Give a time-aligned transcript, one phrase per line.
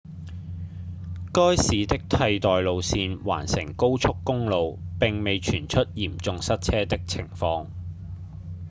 [1.31, 7.67] 該市的替代路線環城高速公路並未傳出嚴重塞車的情況